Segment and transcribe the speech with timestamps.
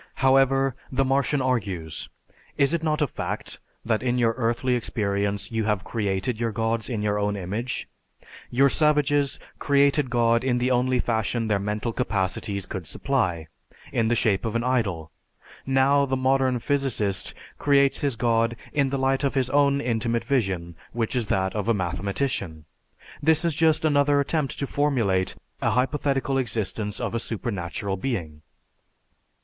[0.15, 2.09] However, the Martian argues,
[2.57, 6.89] "Is it not a fact that in your earthly experience, you have created your gods
[6.89, 7.87] in your own image?
[8.49, 13.45] Your savages created God in the only fashion their mental capacities could supply,
[13.91, 15.11] in the shape of an idol;
[15.67, 20.75] now the modern physicist creates his god in the light of his own intimate vision,
[20.93, 22.65] which is that of a mathematician!
[23.21, 28.41] This is just another attempt to formulate an hypothetical existence of a supernatural being."